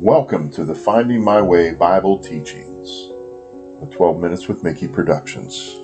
Welcome 0.00 0.52
to 0.52 0.64
the 0.64 0.76
Finding 0.76 1.24
My 1.24 1.42
Way 1.42 1.74
Bible 1.74 2.20
Teachings, 2.20 3.10
a 3.82 3.86
12 3.90 4.20
Minutes 4.20 4.46
with 4.46 4.62
Mickey 4.62 4.86
Productions. 4.86 5.74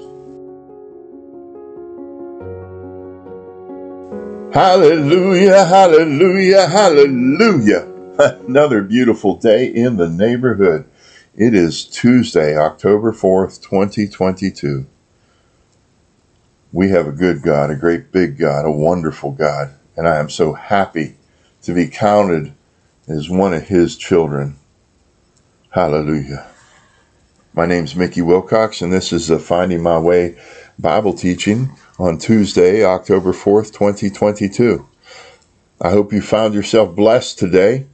Hallelujah, 4.54 5.64
hallelujah, 5.64 6.68
hallelujah. 6.68 7.88
Another 8.46 8.82
beautiful 8.82 9.34
day 9.34 9.66
in 9.66 9.96
the 9.96 10.08
neighborhood. 10.08 10.88
It 11.34 11.52
is 11.52 11.84
Tuesday, 11.84 12.56
October 12.56 13.10
4th, 13.10 13.60
2022. 13.62 14.86
We 16.72 16.90
have 16.90 17.08
a 17.08 17.12
good 17.12 17.42
God, 17.42 17.72
a 17.72 17.74
great 17.74 18.12
big 18.12 18.38
God, 18.38 18.64
a 18.64 18.70
wonderful 18.70 19.32
God, 19.32 19.74
and 19.96 20.06
I 20.06 20.20
am 20.20 20.30
so 20.30 20.52
happy 20.52 21.16
to 21.62 21.74
be 21.74 21.88
counted 21.88 22.54
as 23.08 23.28
one 23.28 23.52
of 23.52 23.68
His 23.68 23.96
children. 23.96 24.56
Hallelujah. 25.70 26.46
My 27.52 27.66
name's 27.66 27.94
Mickey 27.94 28.22
Wilcox, 28.22 28.80
and 28.80 28.92
this 28.92 29.12
is 29.12 29.28
the 29.28 29.38
Finding 29.38 29.82
My 29.82 29.98
Way 29.98 30.36
Bible 30.78 31.12
teaching 31.12 31.70
on 31.98 32.18
Tuesday, 32.18 32.84
October 32.84 33.32
4th, 33.32 33.72
2022. 33.72 34.88
I 35.80 35.90
hope 35.90 36.12
you 36.12 36.22
found 36.22 36.54
yourself 36.54 36.96
blessed 36.96 37.38
today. 37.38 37.86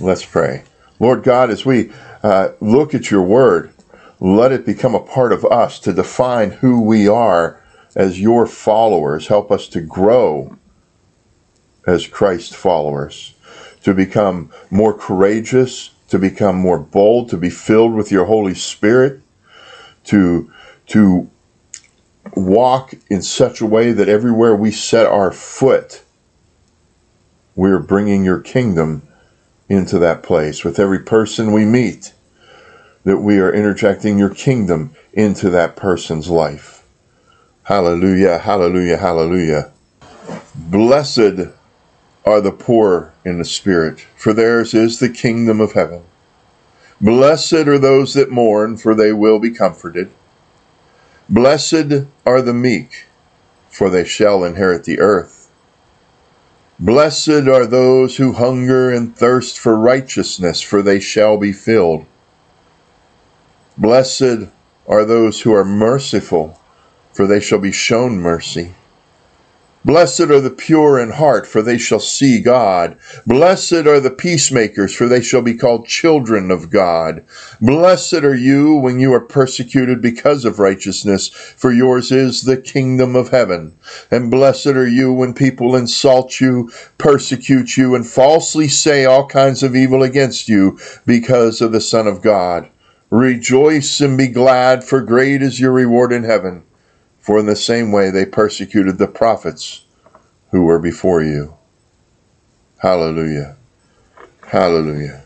Let's 0.00 0.24
pray. 0.24 0.64
Lord 0.98 1.22
God, 1.22 1.50
as 1.50 1.64
we 1.64 1.92
uh, 2.22 2.50
look 2.60 2.94
at 2.94 3.10
your 3.10 3.22
word, 3.22 3.72
let 4.20 4.52
it 4.52 4.66
become 4.66 4.94
a 4.94 5.00
part 5.00 5.32
of 5.32 5.44
us 5.44 5.78
to 5.80 5.92
define 5.92 6.50
who 6.50 6.82
we 6.82 7.06
are 7.06 7.62
as 7.94 8.20
your 8.20 8.46
followers. 8.46 9.28
Help 9.28 9.52
us 9.52 9.68
to 9.68 9.80
grow 9.80 10.58
as 11.88 12.06
Christ 12.06 12.54
followers, 12.54 13.34
to 13.82 13.94
become 13.94 14.50
more 14.70 14.92
courageous, 14.92 15.90
to 16.08 16.18
become 16.18 16.56
more 16.56 16.78
bold, 16.78 17.30
to 17.30 17.38
be 17.38 17.48
filled 17.48 17.94
with 17.94 18.12
your 18.12 18.26
Holy 18.26 18.54
Spirit, 18.54 19.22
to, 20.04 20.52
to 20.88 21.30
walk 22.34 22.92
in 23.08 23.22
such 23.22 23.62
a 23.62 23.66
way 23.66 23.92
that 23.92 24.08
everywhere 24.08 24.54
we 24.54 24.70
set 24.70 25.06
our 25.06 25.32
foot, 25.32 26.02
we're 27.54 27.78
bringing 27.78 28.22
your 28.22 28.40
kingdom 28.40 29.02
into 29.70 29.98
that 29.98 30.22
place. 30.22 30.64
With 30.64 30.78
every 30.78 31.00
person 31.00 31.52
we 31.52 31.64
meet, 31.64 32.12
that 33.04 33.18
we 33.18 33.38
are 33.38 33.52
interjecting 33.52 34.18
your 34.18 34.34
kingdom 34.34 34.94
into 35.14 35.48
that 35.50 35.74
person's 35.74 36.28
life. 36.28 36.84
Hallelujah, 37.62 38.38
hallelujah, 38.38 38.98
hallelujah. 38.98 39.72
Blessed 40.54 41.57
are 42.24 42.40
the 42.40 42.52
poor 42.52 43.12
in 43.24 43.38
the 43.38 43.44
spirit, 43.44 44.06
for 44.16 44.32
theirs 44.32 44.74
is 44.74 44.98
the 44.98 45.08
kingdom 45.08 45.60
of 45.60 45.72
heaven. 45.72 46.02
Blessed 47.00 47.66
are 47.68 47.78
those 47.78 48.14
that 48.14 48.30
mourn, 48.30 48.76
for 48.76 48.94
they 48.94 49.12
will 49.12 49.38
be 49.38 49.50
comforted. 49.50 50.10
Blessed 51.28 52.06
are 52.26 52.42
the 52.42 52.54
meek, 52.54 53.06
for 53.70 53.88
they 53.88 54.04
shall 54.04 54.44
inherit 54.44 54.84
the 54.84 54.98
earth. 54.98 55.50
Blessed 56.80 57.28
are 57.48 57.66
those 57.66 58.16
who 58.16 58.32
hunger 58.32 58.90
and 58.90 59.16
thirst 59.16 59.58
for 59.58 59.76
righteousness, 59.76 60.60
for 60.60 60.80
they 60.82 61.00
shall 61.00 61.36
be 61.36 61.52
filled. 61.52 62.06
Blessed 63.76 64.48
are 64.86 65.04
those 65.04 65.42
who 65.42 65.52
are 65.52 65.64
merciful, 65.64 66.58
for 67.12 67.26
they 67.26 67.40
shall 67.40 67.58
be 67.58 67.72
shown 67.72 68.18
mercy. 68.18 68.74
Blessed 69.84 70.22
are 70.22 70.40
the 70.40 70.50
pure 70.50 70.98
in 70.98 71.12
heart, 71.12 71.46
for 71.46 71.62
they 71.62 71.78
shall 71.78 72.00
see 72.00 72.40
God. 72.40 72.96
Blessed 73.24 73.86
are 73.86 74.00
the 74.00 74.10
peacemakers, 74.10 74.92
for 74.92 75.06
they 75.06 75.22
shall 75.22 75.40
be 75.40 75.54
called 75.54 75.86
children 75.86 76.50
of 76.50 76.68
God. 76.68 77.22
Blessed 77.60 78.24
are 78.24 78.34
you 78.34 78.74
when 78.74 78.98
you 78.98 79.14
are 79.14 79.20
persecuted 79.20 80.02
because 80.02 80.44
of 80.44 80.58
righteousness, 80.58 81.28
for 81.28 81.70
yours 81.70 82.10
is 82.10 82.42
the 82.42 82.56
kingdom 82.56 83.14
of 83.14 83.28
heaven. 83.28 83.72
And 84.10 84.32
blessed 84.32 84.66
are 84.66 84.88
you 84.88 85.12
when 85.12 85.32
people 85.32 85.76
insult 85.76 86.40
you, 86.40 86.72
persecute 86.98 87.76
you, 87.76 87.94
and 87.94 88.04
falsely 88.04 88.66
say 88.66 89.04
all 89.04 89.28
kinds 89.28 89.62
of 89.62 89.76
evil 89.76 90.02
against 90.02 90.48
you 90.48 90.76
because 91.06 91.60
of 91.60 91.70
the 91.70 91.80
Son 91.80 92.08
of 92.08 92.20
God. 92.20 92.68
Rejoice 93.10 94.00
and 94.00 94.18
be 94.18 94.26
glad, 94.26 94.82
for 94.82 95.00
great 95.02 95.40
is 95.40 95.60
your 95.60 95.72
reward 95.72 96.12
in 96.12 96.24
heaven 96.24 96.64
for 97.28 97.38
in 97.38 97.44
the 97.44 97.54
same 97.54 97.92
way 97.92 98.08
they 98.08 98.24
persecuted 98.24 98.96
the 98.96 99.06
prophets 99.06 99.84
who 100.50 100.62
were 100.64 100.78
before 100.78 101.22
you. 101.22 101.54
Hallelujah. 102.78 103.54
Hallelujah. 104.46 105.24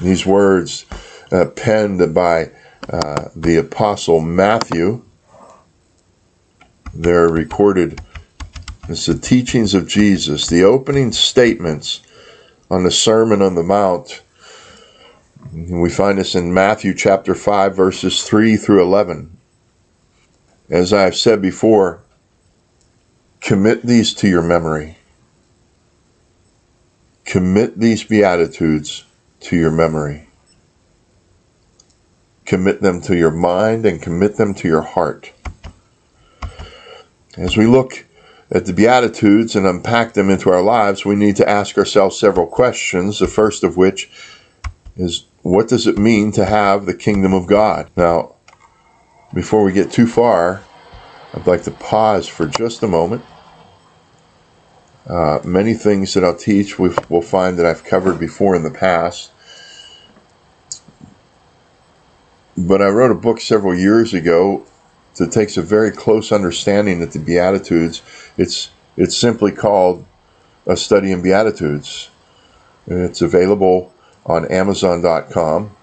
These 0.00 0.24
words 0.24 0.86
uh, 1.30 1.44
penned 1.54 2.14
by 2.14 2.52
uh, 2.90 3.28
the 3.36 3.56
Apostle 3.56 4.20
Matthew, 4.20 5.04
they're 6.94 7.28
recorded 7.28 8.00
as 8.88 9.04
the 9.04 9.18
teachings 9.18 9.74
of 9.74 9.86
Jesus, 9.86 10.46
the 10.46 10.64
opening 10.64 11.12
statements 11.12 12.00
on 12.70 12.84
the 12.84 12.90
Sermon 12.90 13.42
on 13.42 13.56
the 13.56 13.62
Mount. 13.62 14.22
We 15.52 15.90
find 15.90 16.16
this 16.16 16.34
in 16.34 16.54
Matthew 16.54 16.94
chapter 16.94 17.34
5, 17.34 17.76
verses 17.76 18.22
3 18.22 18.56
through 18.56 18.82
11. 18.82 19.37
As 20.70 20.92
I've 20.92 21.16
said 21.16 21.40
before, 21.40 22.00
commit 23.40 23.82
these 23.82 24.12
to 24.14 24.28
your 24.28 24.42
memory. 24.42 24.98
Commit 27.24 27.78
these 27.78 28.04
Beatitudes 28.04 29.04
to 29.40 29.56
your 29.56 29.70
memory. 29.70 30.28
Commit 32.44 32.80
them 32.80 33.00
to 33.02 33.16
your 33.16 33.30
mind 33.30 33.86
and 33.86 34.00
commit 34.00 34.36
them 34.36 34.54
to 34.54 34.68
your 34.68 34.82
heart. 34.82 35.32
As 37.36 37.56
we 37.56 37.66
look 37.66 38.06
at 38.50 38.66
the 38.66 38.72
Beatitudes 38.72 39.54
and 39.54 39.66
unpack 39.66 40.14
them 40.14 40.30
into 40.30 40.50
our 40.50 40.62
lives, 40.62 41.04
we 41.04 41.14
need 41.14 41.36
to 41.36 41.48
ask 41.48 41.78
ourselves 41.78 42.18
several 42.18 42.46
questions. 42.46 43.18
The 43.18 43.26
first 43.26 43.62
of 43.62 43.76
which 43.76 44.10
is 44.96 45.24
what 45.42 45.68
does 45.68 45.86
it 45.86 45.98
mean 45.98 46.32
to 46.32 46.44
have 46.44 46.84
the 46.84 46.94
kingdom 46.94 47.32
of 47.32 47.46
God? 47.46 47.90
Now, 47.96 48.34
before 49.32 49.62
we 49.62 49.72
get 49.72 49.90
too 49.90 50.06
far, 50.06 50.62
I'd 51.34 51.46
like 51.46 51.62
to 51.64 51.70
pause 51.70 52.26
for 52.26 52.46
just 52.46 52.82
a 52.82 52.88
moment. 52.88 53.24
Uh, 55.06 55.40
many 55.44 55.74
things 55.74 56.14
that 56.14 56.24
I'll 56.24 56.36
teach 56.36 56.78
we 56.78 56.90
will 57.08 57.22
find 57.22 57.58
that 57.58 57.66
I've 57.66 57.84
covered 57.84 58.18
before 58.18 58.54
in 58.54 58.62
the 58.62 58.70
past. 58.70 59.30
But 62.56 62.82
I 62.82 62.88
wrote 62.88 63.10
a 63.10 63.14
book 63.14 63.40
several 63.40 63.74
years 63.74 64.12
ago 64.12 64.66
that 65.16 65.32
takes 65.32 65.56
a 65.56 65.62
very 65.62 65.90
close 65.90 66.32
understanding 66.32 67.02
of 67.02 67.12
the 67.12 67.18
Beatitudes. 67.18 68.02
It's 68.36 68.70
it's 68.96 69.16
simply 69.16 69.52
called 69.52 70.04
a 70.66 70.76
study 70.76 71.12
in 71.12 71.22
Beatitudes. 71.22 72.10
It's 72.86 73.22
available 73.22 73.92
on 74.26 74.50
Amazon.com. 74.50 75.76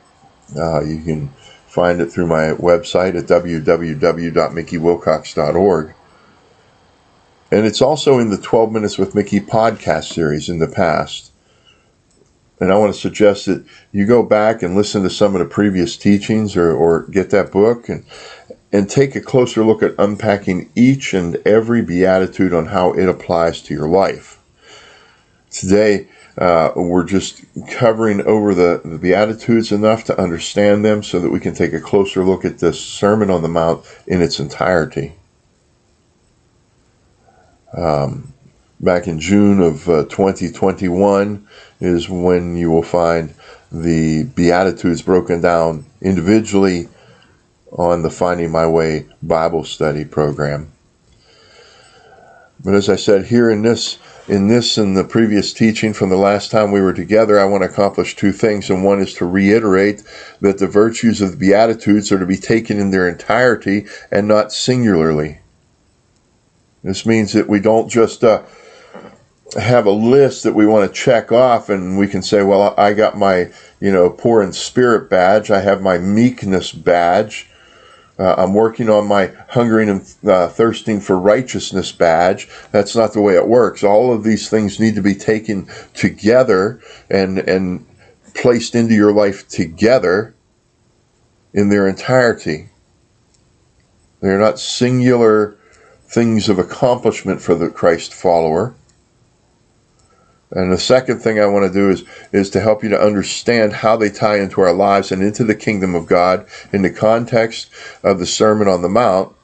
Uh, 0.55 0.81
you 0.81 1.01
can 1.01 1.33
find 1.75 1.99
it 1.99 2.09
through 2.09 2.27
my 2.27 2.53
website 2.53 3.19
at 3.19 3.25
www.mickeywilcox.org. 3.25 5.93
And 7.51 7.65
it's 7.65 7.81
also 7.81 8.17
in 8.17 8.29
the 8.29 8.37
12 8.37 8.71
Minutes 8.71 8.97
with 8.97 9.13
Mickey 9.13 9.41
podcast 9.41 10.13
series 10.13 10.47
in 10.47 10.59
the 10.59 10.69
past. 10.69 11.33
And 12.61 12.71
I 12.71 12.77
want 12.77 12.93
to 12.93 12.99
suggest 12.99 13.47
that 13.47 13.65
you 13.91 14.05
go 14.05 14.23
back 14.23 14.63
and 14.63 14.73
listen 14.73 15.03
to 15.03 15.09
some 15.09 15.35
of 15.35 15.39
the 15.39 15.45
previous 15.45 15.97
teachings 15.97 16.55
or, 16.55 16.71
or 16.71 17.03
get 17.07 17.31
that 17.31 17.51
book 17.51 17.89
and, 17.89 18.05
and 18.71 18.89
take 18.89 19.13
a 19.13 19.21
closer 19.21 19.65
look 19.65 19.83
at 19.83 19.95
unpacking 19.99 20.71
each 20.75 21.13
and 21.13 21.35
every 21.45 21.81
beatitude 21.81 22.53
on 22.53 22.67
how 22.67 22.93
it 22.93 23.09
applies 23.09 23.61
to 23.63 23.73
your 23.73 23.89
life. 23.89 24.34
Today, 25.55 26.09
uh, 26.37 26.73
we're 26.75 27.05
just 27.05 27.45
covering 27.71 28.21
over 28.23 28.53
the, 28.53 28.81
the 28.83 28.97
Beatitudes 28.97 29.71
enough 29.71 30.03
to 30.03 30.21
understand 30.21 30.83
them 30.83 31.01
so 31.01 31.17
that 31.21 31.29
we 31.29 31.39
can 31.39 31.55
take 31.55 31.71
a 31.71 31.79
closer 31.79 32.25
look 32.25 32.43
at 32.43 32.59
the 32.59 32.73
Sermon 32.73 33.29
on 33.29 33.41
the 33.41 33.47
Mount 33.47 33.85
in 34.05 34.21
its 34.21 34.41
entirety. 34.41 35.13
Um, 37.71 38.33
back 38.81 39.07
in 39.07 39.17
June 39.21 39.61
of 39.61 39.87
uh, 39.87 40.03
2021 40.03 41.47
is 41.79 42.09
when 42.09 42.57
you 42.57 42.69
will 42.69 42.83
find 42.83 43.33
the 43.71 44.23
Beatitudes 44.23 45.01
broken 45.01 45.39
down 45.39 45.85
individually 46.01 46.89
on 47.71 48.01
the 48.01 48.11
Finding 48.11 48.51
My 48.51 48.67
Way 48.67 49.07
Bible 49.23 49.63
study 49.63 50.03
program. 50.03 50.73
But 52.65 52.73
as 52.73 52.89
I 52.89 52.95
said, 52.95 53.27
here 53.27 53.51
in 53.51 53.61
this 53.61 53.99
in 54.27 54.47
this 54.47 54.79
and 54.79 54.97
the 54.97 55.03
previous 55.03 55.53
teaching 55.53 55.93
from 55.93 56.09
the 56.09 56.17
last 56.17 56.49
time 56.49 56.71
we 56.71 56.81
were 56.81 56.93
together, 56.93 57.39
I 57.39 57.45
want 57.45 57.61
to 57.61 57.69
accomplish 57.69 58.15
two 58.15 58.31
things. 58.31 58.71
And 58.71 58.83
one 58.83 58.99
is 58.99 59.13
to 59.15 59.25
reiterate 59.25 60.01
that 60.41 60.57
the 60.57 60.65
virtues 60.65 61.21
of 61.21 61.29
the 61.29 61.37
Beatitudes 61.37 62.11
are 62.11 62.17
to 62.17 62.25
be 62.25 62.37
taken 62.37 62.79
in 62.79 62.89
their 62.89 63.07
entirety 63.07 63.85
and 64.09 64.27
not 64.27 64.51
singularly. 64.51 65.41
This 66.83 67.05
means 67.05 67.33
that 67.33 67.47
we 67.47 67.59
don't 67.59 67.87
just 67.87 68.23
uh, 68.23 68.41
have 69.59 69.85
a 69.85 69.91
list 69.91 70.41
that 70.41 70.55
we 70.55 70.65
want 70.65 70.91
to 70.91 70.99
check 70.99 71.31
off 71.31 71.69
and 71.69 71.99
we 71.99 72.07
can 72.07 72.21
say 72.21 72.41
well 72.41 72.73
i 72.77 72.93
got 72.93 73.17
my 73.17 73.49
you 73.79 73.91
know 73.91 74.09
poor 74.09 74.41
in 74.41 74.51
spirit 74.51 75.09
badge 75.09 75.49
i 75.49 75.61
have 75.61 75.81
my 75.81 75.97
meekness 75.97 76.71
badge 76.71 77.49
uh, 78.19 78.35
i'm 78.37 78.53
working 78.53 78.89
on 78.89 79.07
my 79.07 79.31
hungering 79.49 79.89
and 79.89 80.15
uh, 80.25 80.47
thirsting 80.47 80.99
for 80.99 81.17
righteousness 81.17 81.91
badge. 81.91 82.47
That's 82.71 82.95
not 82.95 83.13
the 83.13 83.21
way 83.21 83.35
it 83.35 83.47
works. 83.47 83.83
All 83.83 84.13
of 84.13 84.23
these 84.23 84.49
things 84.49 84.79
need 84.79 84.95
to 84.95 85.01
be 85.01 85.15
taken 85.15 85.67
together 85.93 86.79
and 87.09 87.39
and 87.39 87.85
placed 88.33 88.75
into 88.75 88.93
your 88.93 89.13
life 89.13 89.47
together 89.47 90.35
in 91.53 91.69
their 91.69 91.87
entirety. 91.87 92.69
They're 94.19 94.39
not 94.39 94.59
singular 94.59 95.55
things 96.07 96.49
of 96.49 96.59
accomplishment 96.59 97.41
for 97.41 97.55
the 97.55 97.69
christ 97.69 98.13
follower 98.13 98.75
and 100.55 100.71
the 100.71 100.77
second 100.77 101.19
thing 101.19 101.39
I 101.39 101.45
want 101.45 101.67
to 101.67 101.73
do 101.73 101.89
is 101.89 102.05
is 102.31 102.49
to 102.51 102.61
help 102.61 102.81
you 102.81 102.89
to 102.89 102.99
understand 102.99 103.73
how 103.73 103.97
they 103.97 104.09
tie 104.09 104.39
into 104.39 104.61
our 104.61 104.73
lives 104.73 105.11
and 105.11 105.21
into 105.21 105.43
the 105.43 105.53
kingdom 105.53 105.93
of 105.93 106.07
God 106.07 106.47
in 106.71 106.81
the 106.81 106.89
context 106.89 107.69
of 108.03 108.19
the 108.19 108.25
Sermon 108.25 108.67
on 108.69 108.81
the 108.81 108.89
Mount, 108.89 109.35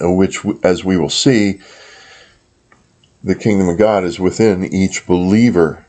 which, 0.00 0.44
as 0.62 0.84
we 0.84 0.98
will 0.98 1.08
see, 1.08 1.60
the 3.24 3.34
kingdom 3.34 3.68
of 3.68 3.78
God 3.78 4.04
is 4.04 4.20
within 4.20 4.64
each 4.64 5.06
believer. 5.06 5.86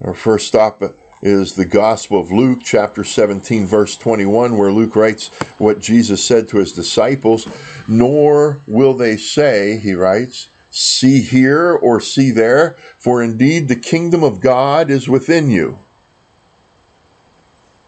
Our 0.00 0.14
first 0.14 0.48
stop 0.48 0.82
is 1.22 1.54
the 1.54 1.64
Gospel 1.64 2.20
of 2.20 2.30
Luke, 2.30 2.60
chapter 2.62 3.04
17, 3.04 3.66
verse 3.66 3.96
21, 3.96 4.56
where 4.56 4.72
Luke 4.72 4.94
writes 4.94 5.28
what 5.58 5.80
Jesus 5.80 6.24
said 6.24 6.48
to 6.48 6.58
his 6.58 6.72
disciples 6.72 7.48
Nor 7.88 8.60
will 8.66 8.94
they 8.94 9.16
say, 9.16 9.78
he 9.78 9.94
writes, 9.94 10.48
see 10.70 11.22
here 11.22 11.72
or 11.72 12.00
see 12.00 12.30
there, 12.30 12.72
for 12.98 13.22
indeed 13.22 13.68
the 13.68 13.76
kingdom 13.76 14.22
of 14.22 14.40
God 14.40 14.90
is 14.90 15.08
within 15.08 15.50
you. 15.50 15.78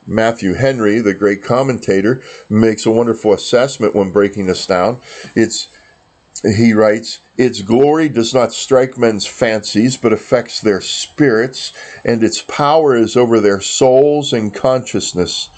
Matthew 0.06 0.54
Henry, 0.54 1.00
the 1.00 1.14
great 1.14 1.42
commentator, 1.44 2.22
makes 2.48 2.86
a 2.86 2.90
wonderful 2.90 3.32
assessment 3.32 3.94
when 3.94 4.10
breaking 4.10 4.46
this 4.46 4.66
down. 4.66 5.00
It's 5.36 5.68
he 6.42 6.72
writes, 6.72 7.20
Its 7.36 7.60
glory 7.60 8.08
does 8.08 8.32
not 8.32 8.54
strike 8.54 8.96
men's 8.96 9.26
fancies, 9.26 9.96
but 9.96 10.12
affects 10.12 10.60
their 10.60 10.80
spirits, 10.80 11.72
and 12.04 12.24
its 12.24 12.40
power 12.40 12.96
is 12.96 13.16
over 13.16 13.40
their 13.40 13.60
souls 13.60 14.32
and 14.32 14.54
consciousness. 14.54 15.50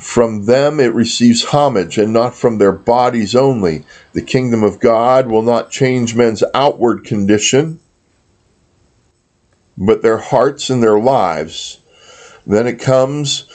From 0.00 0.46
them 0.46 0.80
it 0.80 0.92
receives 0.94 1.44
homage, 1.44 1.96
and 1.96 2.12
not 2.12 2.34
from 2.34 2.58
their 2.58 2.72
bodies 2.72 3.36
only. 3.36 3.84
The 4.14 4.22
kingdom 4.22 4.64
of 4.64 4.80
God 4.80 5.28
will 5.28 5.42
not 5.42 5.70
change 5.70 6.16
men's 6.16 6.42
outward 6.54 7.04
condition, 7.04 7.78
but 9.78 10.02
their 10.02 10.18
hearts 10.18 10.70
and 10.70 10.82
their 10.82 10.98
lives. 10.98 11.78
Then 12.46 12.66
it 12.66 12.80
comes 12.80 13.46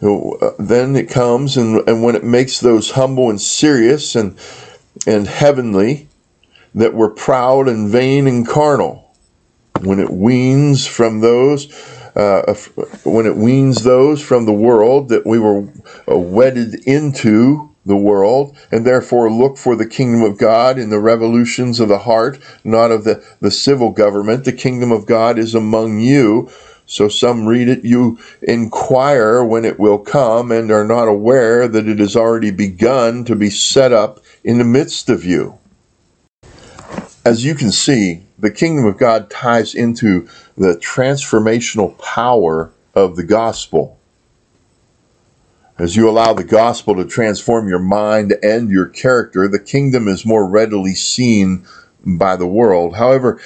then 0.00 0.94
it 0.94 1.10
comes 1.10 1.56
and, 1.56 1.86
and 1.88 2.04
when 2.04 2.14
it 2.14 2.22
makes 2.22 2.60
those 2.60 2.92
humble 2.92 3.30
and 3.30 3.40
serious 3.40 4.14
and 4.14 4.38
and 5.08 5.26
heavenly 5.26 6.07
that 6.78 6.94
were 6.94 7.10
proud 7.10 7.66
and 7.68 7.90
vain 7.90 8.28
and 8.28 8.46
carnal. 8.46 9.04
When 9.80 9.98
it 9.98 10.10
weans 10.10 10.86
from 10.86 11.20
those, 11.20 11.72
uh, 12.14 12.54
when 13.04 13.26
it 13.26 13.36
weans 13.36 13.82
those 13.82 14.22
from 14.22 14.46
the 14.46 14.52
world 14.52 15.08
that 15.08 15.26
we 15.26 15.40
were 15.40 15.68
uh, 16.08 16.16
wedded 16.16 16.86
into 16.86 17.74
the 17.84 17.96
world, 17.96 18.56
and 18.70 18.86
therefore 18.86 19.30
look 19.30 19.56
for 19.56 19.74
the 19.74 19.86
kingdom 19.86 20.22
of 20.22 20.38
God 20.38 20.78
in 20.78 20.90
the 20.90 21.00
revolutions 21.00 21.80
of 21.80 21.88
the 21.88 21.98
heart, 21.98 22.38
not 22.62 22.92
of 22.92 23.02
the, 23.02 23.24
the 23.40 23.50
civil 23.50 23.90
government. 23.90 24.44
The 24.44 24.52
kingdom 24.52 24.92
of 24.92 25.06
God 25.06 25.38
is 25.38 25.54
among 25.54 25.98
you. 25.98 26.48
So 26.86 27.08
some 27.08 27.46
read 27.46 27.68
it, 27.68 27.84
you 27.84 28.18
inquire 28.42 29.44
when 29.44 29.64
it 29.64 29.80
will 29.80 29.98
come 29.98 30.52
and 30.52 30.70
are 30.70 30.84
not 30.84 31.08
aware 31.08 31.66
that 31.66 31.88
it 31.88 31.98
has 31.98 32.14
already 32.14 32.50
begun 32.50 33.24
to 33.24 33.34
be 33.34 33.50
set 33.50 33.92
up 33.92 34.20
in 34.44 34.58
the 34.58 34.64
midst 34.64 35.08
of 35.08 35.24
you 35.24 35.57
as 37.28 37.44
you 37.44 37.54
can 37.54 37.70
see, 37.70 38.22
the 38.38 38.50
kingdom 38.50 38.86
of 38.86 38.96
God 38.96 39.28
ties 39.28 39.74
into 39.74 40.26
the 40.56 40.76
transformational 40.76 41.98
power 41.98 42.72
of 42.94 43.16
the 43.16 43.22
gospel. 43.22 43.98
As 45.78 45.94
you 45.94 46.08
allow 46.08 46.32
the 46.32 46.42
gospel 46.42 46.96
to 46.96 47.04
transform 47.04 47.68
your 47.68 47.80
mind 47.80 48.32
and 48.42 48.70
your 48.70 48.86
character, 48.86 49.46
the 49.46 49.58
kingdom 49.58 50.08
is 50.08 50.24
more 50.24 50.48
readily 50.48 50.94
seen 50.94 51.66
by 52.02 52.34
the 52.34 52.46
world. 52.46 52.96
However, 52.96 53.38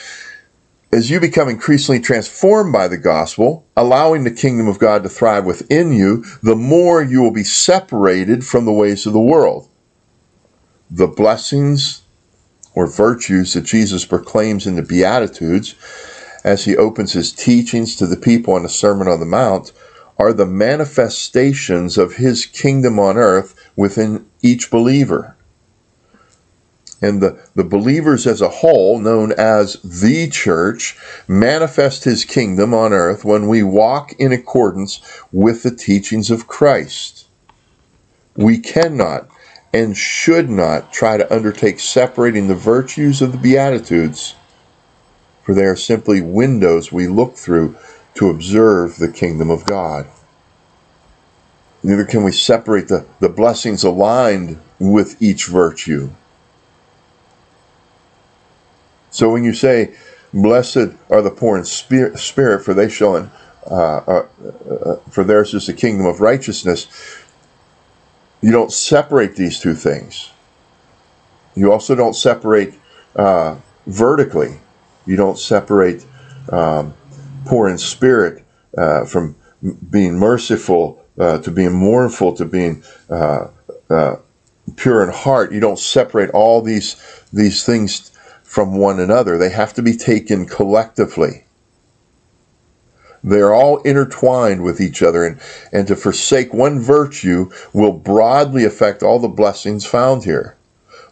as 0.93 1.11
you 1.11 1.19
become 1.19 1.49
increasingly 1.49 2.01
transformed 2.01 2.73
by 2.73 2.87
the 2.87 2.99
gospel, 2.99 3.67
allowing 3.77 4.23
the 4.23 4.31
kingdom 4.31 4.69
of 4.69 4.79
God 4.79 5.03
to 5.03 5.09
thrive 5.09 5.45
within 5.45 5.91
you, 5.91 6.25
the 6.41 6.55
more 6.55 7.03
you 7.03 7.21
will 7.21 7.33
be 7.33 7.43
separated 7.43 8.47
from 8.47 8.65
the 8.65 8.73
ways 8.73 9.07
of 9.07 9.13
the 9.13 9.21
world. 9.21 9.69
The 10.89 11.09
blessings, 11.09 12.02
or 12.75 12.87
virtues 12.87 13.55
that 13.55 13.63
Jesus 13.63 14.05
proclaims 14.05 14.67
in 14.67 14.77
the 14.77 14.83
Beatitudes 14.83 15.75
as 16.45 16.65
he 16.65 16.77
opens 16.77 17.13
his 17.13 17.33
teachings 17.33 17.97
to 17.97 18.07
the 18.07 18.17
people 18.17 18.57
in 18.57 18.63
the 18.63 18.69
Sermon 18.69 19.09
on 19.09 19.21
the 19.21 19.27
Mount 19.27 19.73
are 20.19 20.33
the 20.33 20.47
manifestations 20.47 21.99
of 21.99 22.15
his 22.15 22.47
kingdom 22.47 22.99
on 22.99 23.17
earth 23.17 23.55
within 23.77 24.27
each 24.41 24.71
believer. 24.71 25.37
And 27.01 27.21
the, 27.21 27.41
the 27.57 27.65
believers 27.65 28.29
as 28.29 28.41
a 28.41 28.49
whole, 28.49 29.01
known 29.01 29.33
as 29.33 29.75
the 29.83 30.29
church, 30.29 30.97
manifest 31.27 32.05
his 32.05 32.25
kingdom 32.25 32.73
on 32.73 32.93
earth 32.93 33.25
when 33.25 33.49
we 33.49 33.65
walk 33.65 34.13
in 34.21 34.33
accordance 34.33 35.01
with 35.33 35.65
the 35.65 35.75
teachings 35.75 36.31
of 36.31 36.47
Christ. 36.47 37.27
We 38.37 38.59
cannot 38.59 39.29
and 39.73 39.97
should 39.97 40.51
not 40.51 40.93
try 40.93 41.17
to 41.17 41.35
undertake 41.35 41.81
separating 41.81 42.49
the 42.49 42.55
virtues 42.55 43.23
of 43.23 43.33
the 43.33 43.39
Beatitudes, 43.39 44.35
for 45.43 45.55
they 45.55 45.65
are 45.65 45.77
simply 45.77 46.21
windows 46.21 46.93
we 46.93 47.09
look 47.09 47.37
through 47.37 47.77
to 48.15 48.29
observe 48.29 48.97
the 48.97 49.11
kingdom 49.11 49.51
of 49.51 49.65
God. 49.65 50.07
Neither 51.83 52.05
can 52.05 52.23
we 52.23 52.33
separate 52.33 52.89
the, 52.89 53.07
the 53.21 53.29
blessings 53.29 53.83
aligned 53.83 54.61
with 54.79 55.21
each 55.21 55.47
virtue. 55.47 56.11
So 59.11 59.31
when 59.31 59.45
you 59.45 59.53
say, 59.53 59.95
Blessed 60.35 60.97
are 61.11 61.21
the 61.21 61.31
poor 61.31 61.59
in 61.59 61.65
spirit, 61.65 62.65
for 62.65 62.73
they 62.73 62.89
shall, 62.89 63.31
uh, 63.71 63.75
uh, 63.75 64.27
uh, 64.71 64.97
for 65.11 65.25
theirs 65.25 65.53
is 65.53 65.67
the 65.67 65.75
kingdom 65.75 66.07
of 66.07 66.23
righteousness, 66.23 66.87
you 68.43 68.51
don't 68.51 68.73
separate 68.73 69.37
these 69.37 69.59
two 69.61 69.75
things. 69.75 70.31
You 71.55 71.73
also 71.73 71.95
don't 71.95 72.15
separate 72.15 72.75
uh, 73.15 73.57
vertically. 73.87 74.59
You 75.07 75.17
don't 75.17 75.39
separate 75.39 76.05
um, 76.51 76.95
poor 77.45 77.69
in 77.69 77.79
spirit 77.79 78.45
uh, 78.77 79.05
from 79.05 79.37
being 79.91 80.19
merciful 80.19 81.05
uh, 81.19 81.39
to 81.39 81.51
being 81.51 81.73
mournful 81.73 82.35
to 82.35 82.45
being 82.45 82.83
uh, 83.11 83.49
uh, 83.91 84.17
pure 84.77 85.05
in 85.05 85.11
heart. 85.13 85.53
You 85.53 85.61
don't 85.61 85.79
separate 85.79 86.31
all 86.31 86.63
these 86.63 86.97
these 87.33 87.65
things 87.65 88.11
from 88.43 88.77
one 88.77 89.01
another. 89.01 89.39
They 89.39 89.51
have 89.51 89.75
to 89.75 89.83
be 89.83 89.97
taken 89.97 90.47
collectively. 90.47 91.45
They're 93.25 93.55
all 93.55 93.79
intertwined 93.83 94.65
with 94.65 94.81
each 94.81 95.03
other, 95.03 95.25
and, 95.25 95.41
and 95.73 95.87
to 95.87 95.97
forsake 95.97 96.53
one 96.53 96.81
virtue 96.81 97.51
will 97.73 97.93
broadly 97.93 98.65
affect 98.65 99.03
all 99.03 99.19
the 99.19 99.29
blessings 99.29 99.87
found 99.87 100.25
here. 100.25 100.57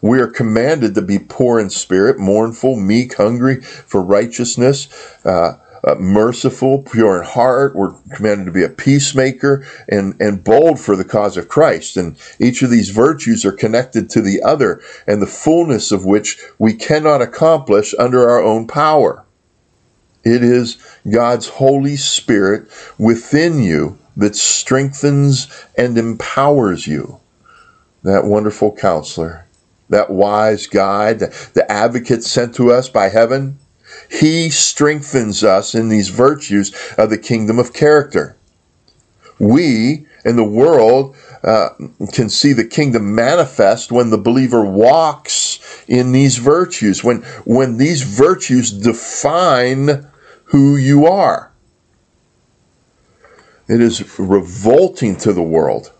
We 0.02 0.18
are 0.20 0.26
commanded 0.26 0.94
to 0.94 1.02
be 1.02 1.18
poor 1.18 1.60
in 1.60 1.70
spirit, 1.70 2.18
mournful, 2.18 2.76
meek, 2.76 3.14
hungry 3.14 3.60
for 3.60 4.02
righteousness, 4.02 4.88
uh, 5.24 5.58
uh, 5.84 5.94
merciful, 5.96 6.82
pure 6.82 7.18
in 7.18 7.24
heart. 7.24 7.76
We're 7.76 7.92
commanded 8.14 8.46
to 8.46 8.50
be 8.50 8.64
a 8.64 8.68
peacemaker 8.68 9.64
and, 9.88 10.14
and 10.20 10.42
bold 10.42 10.80
for 10.80 10.96
the 10.96 11.04
cause 11.04 11.36
of 11.36 11.48
Christ. 11.48 11.96
And 11.96 12.16
each 12.38 12.62
of 12.62 12.70
these 12.70 12.90
virtues 12.90 13.44
are 13.44 13.52
connected 13.52 14.10
to 14.10 14.20
the 14.20 14.42
other, 14.42 14.80
and 15.06 15.22
the 15.22 15.26
fullness 15.26 15.92
of 15.92 16.04
which 16.04 16.38
we 16.58 16.74
cannot 16.74 17.22
accomplish 17.22 17.94
under 17.98 18.28
our 18.28 18.42
own 18.42 18.66
power. 18.66 19.24
It 20.24 20.42
is 20.42 20.76
God's 21.10 21.48
Holy 21.48 21.96
Spirit 21.96 22.68
within 22.98 23.62
you 23.62 23.98
that 24.16 24.36
strengthens 24.36 25.48
and 25.76 25.96
empowers 25.96 26.86
you. 26.86 27.20
That 28.02 28.24
wonderful 28.24 28.72
counselor, 28.72 29.46
that 29.88 30.10
wise 30.10 30.66
guide, 30.66 31.20
the 31.20 31.70
advocate 31.70 32.24
sent 32.24 32.54
to 32.56 32.72
us 32.72 32.88
by 32.88 33.08
heaven, 33.08 33.58
he 34.10 34.50
strengthens 34.50 35.44
us 35.44 35.74
in 35.74 35.88
these 35.88 36.08
virtues 36.08 36.72
of 36.96 37.10
the 37.10 37.18
kingdom 37.18 37.58
of 37.58 37.72
character. 37.72 38.36
We 39.38 40.06
in 40.24 40.36
the 40.36 40.44
world 40.44 41.16
uh, 41.42 41.70
can 42.12 42.28
see 42.28 42.52
the 42.52 42.64
kingdom 42.64 43.14
manifest 43.14 43.90
when 43.90 44.10
the 44.10 44.18
believer 44.18 44.64
walks 44.64 45.84
in 45.88 46.12
these 46.12 46.36
virtues, 46.36 47.02
when, 47.02 47.22
when 47.44 47.78
these 47.78 48.02
virtues 48.02 48.70
define 48.70 50.06
who 50.50 50.76
you 50.76 51.07
are. 51.07 51.50
It 53.69 53.80
is 53.80 54.19
revolting 54.19 55.16
to 55.16 55.33
the 55.33 55.42
world. 55.42 55.92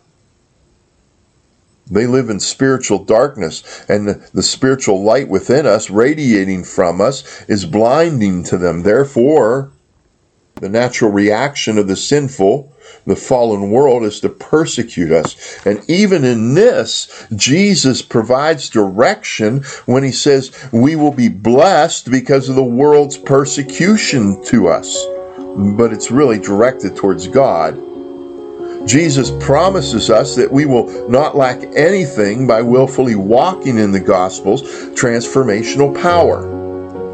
They 1.89 2.07
live 2.07 2.31
in 2.31 2.41
spiritual 2.41 3.05
darkness, 3.05 3.85
and 3.89 4.09
the, 4.09 4.43
spiritual 4.43 5.03
light 5.03 5.29
within 5.29 5.67
us, 5.67 5.91
radiating 5.91 6.65
from 6.65 7.01
us, 7.01 7.43
is 7.49 7.65
blinding 7.65 8.45
to 8.45 8.59
them. 8.59 8.83
Therefore, 8.83 9.73
the 10.61 10.69
natural 10.69 11.11
reaction 11.11 11.79
of 11.79 11.89
the 11.89 11.97
sinful, 11.97 12.73
the 13.07 13.17
fallen 13.17 13.71
world, 13.71 14.05
is 14.05 14.21
to 14.21 14.29
persecute 14.29 15.11
us. 15.11 15.59
And 15.67 15.83
even 15.89 16.25
in 16.25 16.55
this, 16.55 17.27
Jesus 17.35 18.03
provides 18.03 18.69
direction 18.69 19.63
when 19.87 20.03
he 20.03 20.13
says, 20.13 20.53
We 20.73 20.97
will 20.97 21.13
be 21.13 21.29
blessed 21.29 22.11
because 22.11 22.49
of 22.49 22.57
the 22.57 22.65
world's 22.65 23.17
persecution 23.17 24.45
to 24.45 24.69
us. 24.69 25.05
But 25.57 25.93
it's 25.93 26.11
really 26.11 26.39
directed 26.39 26.95
towards 26.95 27.27
God. 27.27 27.77
Jesus 28.87 29.31
promises 29.45 30.11
us 30.11 30.37
that 30.37 30.51
we 30.51 30.65
will 30.65 31.09
not 31.09 31.37
lack 31.37 31.63
anything 31.77 32.47
by 32.47 32.63
willfully 32.63 33.15
walking 33.15 33.79
in 33.79 33.93
the 33.93 34.01
gospel's 34.01 34.63
transformational 34.95 36.01
power. 36.01 36.59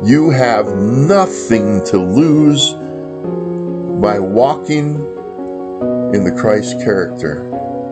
You 0.04 0.30
have 0.30 0.66
nothing 0.76 1.84
to 1.86 1.98
lose 1.98 2.72
by 4.00 4.18
walking 4.18 4.96
in 6.14 6.24
the 6.24 6.36
Christ 6.38 6.80
character 6.80 7.40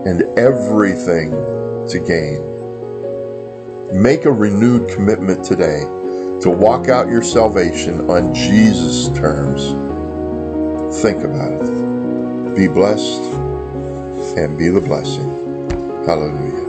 and 0.06 0.23
everything 0.38 1.30
to 1.88 1.99
gain. 1.99 2.52
Make 4.02 4.26
a 4.26 4.32
renewed 4.32 4.90
commitment 4.90 5.44
today 5.44 5.80
to 6.42 6.50
walk 6.50 6.88
out 6.88 7.08
your 7.08 7.23
salvation 7.23 8.11
on 8.11 8.34
Jesus' 8.34 9.08
terms. 9.16 9.62
Think 11.00 11.25
about 11.25 11.52
it. 11.52 12.54
Be 12.54 12.68
blessed 12.68 13.23
and 14.37 14.58
be 14.58 14.68
the 14.68 14.80
blessing. 14.80 15.30
Hallelujah. 16.04 16.64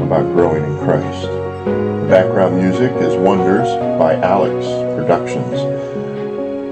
about 0.02 0.23
growing 0.33 0.64
in 0.64 0.78
Christ. 0.78 1.26
The 1.26 2.07
background 2.09 2.57
music 2.57 2.92
is 2.92 3.14
Wonders 3.16 3.69
by 3.99 4.14
Alex 4.14 4.64
Productions. 4.97 5.61